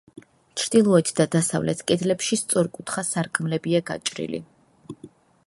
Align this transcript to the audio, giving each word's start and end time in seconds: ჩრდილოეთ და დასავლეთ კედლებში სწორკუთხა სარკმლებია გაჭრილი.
ჩრდილოეთ 0.61 1.11
და 1.19 1.27
დასავლეთ 1.35 1.83
კედლებში 1.91 2.41
სწორკუთხა 2.43 3.05
სარკმლებია 3.11 3.85
გაჭრილი. 3.93 4.43